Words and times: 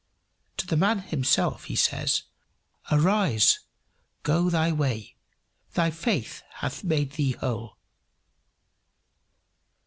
To 0.57 0.65
the 0.65 0.77
man 0.77 0.97
himself 0.97 1.65
he 1.65 1.75
says, 1.75 2.23
"Arise, 2.91 3.59
go 4.23 4.49
thy 4.49 4.71
way; 4.71 5.15
thy 5.75 5.91
faith 5.91 6.41
hath 6.55 6.83
made 6.83 7.11
thee 7.11 7.33
whole." 7.33 7.77